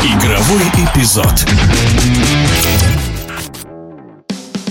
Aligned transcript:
Игровой 0.00 0.62
эпизод. 0.76 1.44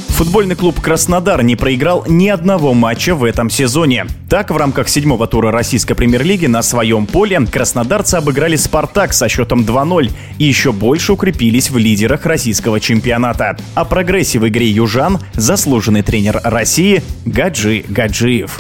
Футбольный 0.08 0.56
клуб 0.56 0.80
«Краснодар» 0.80 1.44
не 1.44 1.58
проиграл 1.58 2.06
ни 2.08 2.30
одного 2.30 2.74
матча 2.74 3.14
в 3.14 3.26
этом 3.26 3.50
сезоне. 3.50 4.08
Так, 4.30 4.52
в 4.52 4.58
рамках 4.58 4.88
седьмого 4.88 5.28
тура 5.28 5.52
российской 5.52 5.96
премьер-лиги 5.96 6.46
на 6.46 6.62
своем 6.62 7.06
поле 7.06 7.42
краснодарцы 7.42 8.16
обыграли 8.16 8.56
«Спартак» 8.56 9.12
со 9.12 9.28
счетом 9.28 9.64
2-0 9.64 10.12
и 10.38 10.46
еще 10.46 10.72
больше 10.72 11.12
укрепились 11.12 11.70
в 11.70 11.78
лидерах 11.78 12.26
российского 12.26 12.80
чемпионата. 12.80 13.58
О 13.76 13.84
прогрессе 13.84 14.40
в 14.40 14.48
игре 14.48 14.70
южан 14.70 15.20
заслуженный 15.34 16.04
тренер 16.04 16.40
России 16.42 17.04
Гаджи 17.26 17.84
Гаджиев. 17.90 18.60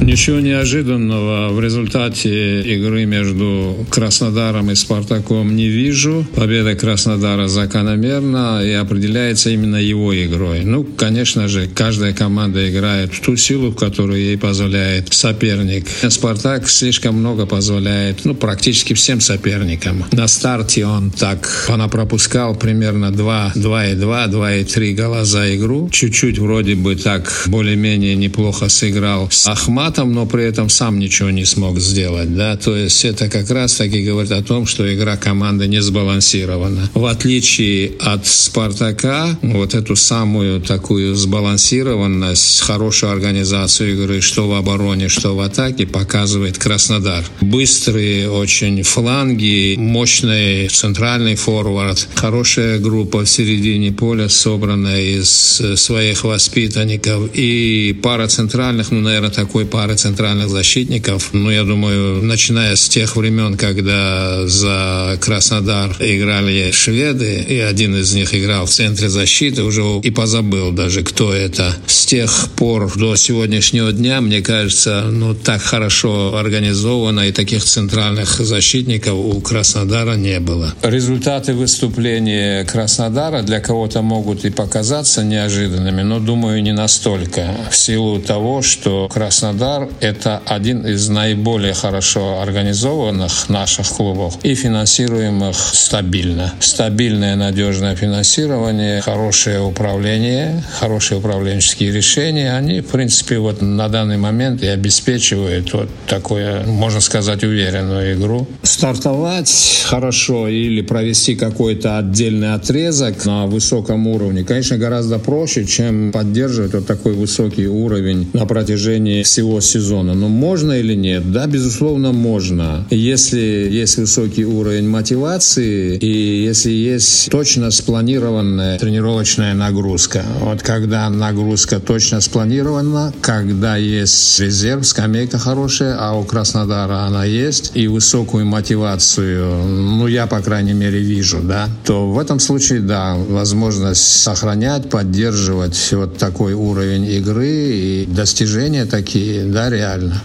Ничего 0.00 0.40
неожиданного 0.40 1.52
в 1.52 1.60
результате 1.60 2.62
игры 2.62 3.04
между 3.04 3.86
Краснодаром 3.90 4.70
и 4.70 4.74
Спартаком 4.74 5.54
не 5.54 5.68
вижу. 5.68 6.26
Победа 6.34 6.74
Краснодара 6.74 7.48
закономерна 7.48 8.62
и 8.64 8.72
определяется 8.72 9.50
именно 9.50 9.76
его 9.76 10.16
игрой. 10.16 10.62
Ну, 10.64 10.84
конечно 10.84 11.48
же, 11.48 11.68
каждая 11.68 12.14
команда 12.14 12.70
играет 12.70 13.12
в 13.12 13.20
ту 13.20 13.36
силу, 13.36 13.72
которую 13.72 14.20
ей 14.20 14.38
позволяет 14.38 15.12
соперник. 15.12 15.86
Спартак 16.08 16.68
слишком 16.68 17.16
много 17.16 17.44
позволяет, 17.44 18.24
ну, 18.24 18.34
практически 18.34 18.94
всем 18.94 19.20
соперникам. 19.20 20.06
На 20.12 20.28
старте 20.28 20.86
он 20.86 21.10
так, 21.10 21.66
она 21.68 21.88
пропускал 21.88 22.54
примерно 22.54 23.10
2, 23.10 23.52
2,2, 23.54 24.30
2,3 24.30 24.94
гола 24.94 25.24
за 25.24 25.54
игру. 25.56 25.90
Чуть-чуть 25.92 26.38
вроде 26.38 26.74
бы 26.74 26.96
так 26.96 27.44
более-менее 27.46 28.16
неплохо 28.16 28.70
сыграл 28.70 29.28
с 29.30 29.46
Ахматом, 29.46 29.89
этом, 29.90 30.12
но 30.12 30.26
при 30.26 30.44
этом 30.44 30.68
сам 30.68 30.98
ничего 30.98 31.30
не 31.30 31.44
смог 31.44 31.78
сделать, 31.80 32.34
да, 32.34 32.56
то 32.56 32.76
есть 32.76 33.04
это 33.04 33.28
как 33.28 33.50
раз 33.50 33.74
таки 33.74 34.04
говорит 34.04 34.32
о 34.32 34.42
том, 34.42 34.66
что 34.66 34.92
игра 34.94 35.16
команды 35.16 35.66
не 35.66 35.82
сбалансирована. 35.82 36.88
В 36.94 37.06
отличие 37.06 37.92
от 37.98 38.26
Спартака, 38.26 39.38
вот 39.42 39.74
эту 39.74 39.96
самую 39.96 40.60
такую 40.60 41.14
сбалансированность, 41.16 42.60
хорошую 42.60 43.12
организацию 43.12 43.94
игры, 43.94 44.20
что 44.20 44.48
в 44.48 44.54
обороне, 44.54 45.08
что 45.08 45.34
в 45.34 45.40
атаке, 45.40 45.86
показывает 45.86 46.58
Краснодар. 46.58 47.24
Быстрые 47.40 48.30
очень 48.30 48.82
фланги, 48.82 49.74
мощный 49.76 50.68
центральный 50.68 51.34
форвард, 51.34 52.08
хорошая 52.14 52.78
группа 52.78 53.24
в 53.24 53.28
середине 53.28 53.92
поля, 53.92 54.28
собранная 54.28 55.02
из 55.18 55.62
своих 55.74 56.24
воспитанников 56.24 57.30
и 57.34 57.98
пара 58.02 58.28
центральных, 58.28 58.92
ну, 58.92 59.00
наверное, 59.00 59.30
такой 59.30 59.64
пары 59.64 59.79
пары 59.80 59.96
центральных 59.96 60.50
защитников. 60.50 61.30
Ну, 61.32 61.50
я 61.50 61.64
думаю, 61.64 62.22
начиная 62.22 62.76
с 62.76 62.86
тех 62.86 63.16
времен, 63.16 63.56
когда 63.56 64.46
за 64.46 65.16
Краснодар 65.22 65.96
играли 66.00 66.70
шведы, 66.70 67.42
и 67.48 67.58
один 67.60 67.96
из 67.96 68.12
них 68.12 68.34
играл 68.34 68.66
в 68.66 68.70
центре 68.70 69.08
защиты, 69.08 69.62
уже 69.62 69.80
и 70.02 70.10
позабыл 70.10 70.70
даже, 70.72 71.02
кто 71.02 71.32
это. 71.32 71.74
С 71.86 72.04
тех 72.04 72.30
пор 72.56 72.92
до 72.94 73.16
сегодняшнего 73.16 73.90
дня, 73.90 74.20
мне 74.20 74.42
кажется, 74.42 75.06
ну, 75.10 75.34
так 75.34 75.62
хорошо 75.62 76.36
организовано, 76.36 77.20
и 77.20 77.32
таких 77.32 77.64
центральных 77.64 78.28
защитников 78.38 79.14
у 79.14 79.40
Краснодара 79.40 80.16
не 80.16 80.40
было. 80.40 80.74
Результаты 80.82 81.54
выступления 81.54 82.66
Краснодара 82.66 83.40
для 83.40 83.60
кого-то 83.60 84.02
могут 84.02 84.44
и 84.44 84.50
показаться 84.50 85.24
неожиданными, 85.24 86.02
но, 86.02 86.18
думаю, 86.18 86.62
не 86.62 86.72
настолько. 86.72 87.56
В 87.70 87.76
силу 87.76 88.20
того, 88.20 88.60
что 88.60 89.08
Краснодар 89.08 89.69
Краснодар– 89.70 89.88
это 90.00 90.42
один 90.46 90.86
из 90.86 91.08
наиболее 91.08 91.74
хорошо 91.74 92.40
организованных 92.40 93.48
наших 93.48 93.88
клубов 93.88 94.38
и 94.42 94.54
финансируемых 94.54 95.56
стабильно. 95.56 96.52
Стабильное, 96.60 97.36
надежное 97.36 97.94
финансирование, 97.94 99.00
хорошее 99.00 99.60
управление, 99.60 100.62
хорошие 100.78 101.18
управленческие 101.18 101.92
решения, 101.92 102.56
они, 102.56 102.80
в 102.80 102.86
принципе, 102.86 103.38
вот 103.38 103.62
на 103.62 103.88
данный 103.88 104.16
момент 104.16 104.62
и 104.62 104.66
обеспечивают 104.66 105.72
вот 105.72 105.88
такое, 106.06 106.64
можно 106.66 107.00
сказать, 107.00 107.44
уверенную 107.44 108.14
игру. 108.14 108.46
Стартовать 108.62 109.84
хорошо 109.84 110.48
или 110.48 110.80
провести 110.82 111.34
какой-то 111.36 111.98
отдельный 111.98 112.54
отрезок 112.54 113.24
на 113.24 113.46
высоком 113.46 114.06
уровне, 114.06 114.44
конечно, 114.44 114.76
гораздо 114.78 115.18
проще, 115.18 115.64
чем 115.64 116.12
поддерживать 116.12 116.74
вот 116.74 116.86
такой 116.86 117.12
высокий 117.12 117.68
уровень 117.68 118.28
на 118.32 118.46
протяжении 118.46 119.22
всего 119.22 119.59
сезона. 119.60 120.14
Но 120.14 120.28
можно 120.28 120.72
или 120.72 120.94
нет? 120.94 121.30
Да, 121.32 121.46
безусловно, 121.46 122.12
можно. 122.12 122.84
Если 122.90 123.68
есть 123.70 123.98
высокий 123.98 124.44
уровень 124.44 124.88
мотивации 124.88 125.96
и 125.96 126.44
если 126.44 126.70
есть 126.70 127.30
точно 127.30 127.70
спланированная 127.70 128.78
тренировочная 128.78 129.54
нагрузка. 129.54 130.22
Вот 130.40 130.62
когда 130.62 131.08
нагрузка 131.10 131.80
точно 131.80 132.20
спланирована, 132.20 133.12
когда 133.20 133.76
есть 133.76 134.40
резерв, 134.40 134.86
скамейка 134.86 135.38
хорошая, 135.38 135.96
а 135.98 136.12
у 136.18 136.24
Краснодара 136.24 137.00
она 137.06 137.24
есть, 137.24 137.72
и 137.74 137.88
высокую 137.88 138.46
мотивацию, 138.46 139.66
ну, 139.66 140.06
я, 140.06 140.26
по 140.26 140.40
крайней 140.40 140.72
мере, 140.72 140.98
вижу, 141.00 141.40
да, 141.42 141.68
то 141.84 142.10
в 142.10 142.18
этом 142.18 142.40
случае, 142.40 142.80
да, 142.80 143.14
возможность 143.14 144.22
сохранять, 144.22 144.88
поддерживать 144.88 145.92
вот 145.92 146.16
такой 146.16 146.54
уровень 146.54 147.06
игры 147.06 147.48
и 147.48 148.06
достижения 148.06 148.84
такие, 148.84 149.44
да, 149.50 149.70
реально. 149.70 150.20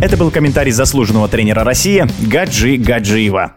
Это 0.00 0.16
был 0.16 0.30
комментарий 0.30 0.72
заслуженного 0.72 1.28
тренера 1.28 1.64
России 1.64 2.06
Гаджи 2.20 2.76
Гаджиева. 2.76 3.54